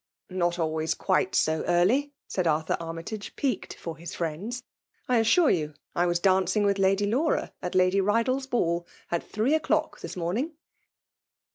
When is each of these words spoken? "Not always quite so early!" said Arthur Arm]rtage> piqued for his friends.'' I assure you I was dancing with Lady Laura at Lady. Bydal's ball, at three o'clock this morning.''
"Not 0.31 0.57
always 0.57 0.95
quite 0.95 1.35
so 1.35 1.63
early!" 1.67 2.11
said 2.27 2.47
Arthur 2.47 2.75
Arm]rtage> 2.79 3.35
piqued 3.35 3.75
for 3.75 3.97
his 3.97 4.15
friends.'' 4.15 4.63
I 5.07 5.19
assure 5.19 5.51
you 5.51 5.75
I 5.93 6.07
was 6.07 6.17
dancing 6.19 6.63
with 6.63 6.79
Lady 6.79 7.05
Laura 7.05 7.53
at 7.61 7.75
Lady. 7.75 7.99
Bydal's 8.01 8.47
ball, 8.47 8.87
at 9.11 9.21
three 9.21 9.53
o'clock 9.53 9.99
this 10.01 10.17
morning.'' 10.17 10.53